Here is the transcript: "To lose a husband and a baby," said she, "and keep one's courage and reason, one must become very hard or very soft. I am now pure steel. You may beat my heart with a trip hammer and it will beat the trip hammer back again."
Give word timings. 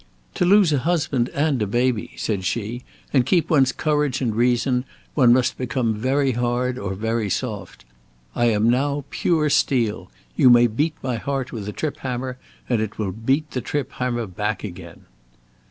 "To 0.33 0.45
lose 0.45 0.73
a 0.73 0.79
husband 0.79 1.29
and 1.29 1.61
a 1.61 1.67
baby," 1.67 2.13
said 2.17 2.43
she, 2.43 2.81
"and 3.13 3.23
keep 3.23 3.51
one's 3.51 3.71
courage 3.71 4.19
and 4.19 4.35
reason, 4.35 4.83
one 5.13 5.31
must 5.31 5.59
become 5.59 5.93
very 5.93 6.31
hard 6.31 6.79
or 6.79 6.95
very 6.95 7.29
soft. 7.29 7.85
I 8.33 8.45
am 8.45 8.67
now 8.67 9.05
pure 9.11 9.47
steel. 9.51 10.09
You 10.35 10.49
may 10.49 10.65
beat 10.65 10.95
my 11.03 11.17
heart 11.17 11.51
with 11.51 11.69
a 11.69 11.71
trip 11.71 11.97
hammer 11.97 12.39
and 12.67 12.81
it 12.81 12.97
will 12.97 13.11
beat 13.11 13.51
the 13.51 13.61
trip 13.61 13.91
hammer 13.91 14.25
back 14.25 14.63
again." 14.63 15.01